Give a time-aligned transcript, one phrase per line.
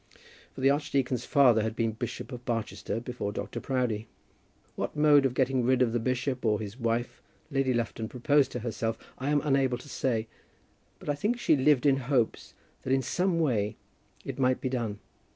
[0.55, 3.59] For the archdeacon's father had been Bishop of Barchester before Dr.
[3.61, 4.07] Proudie.
[4.75, 8.61] What mode of getting rid of the bishop or his wife Lady Lufton proposed to
[8.61, 10.27] herself, I am unable to say;
[10.97, 13.75] but I think she lived in hopes that in some way
[14.25, 14.97] it might be done.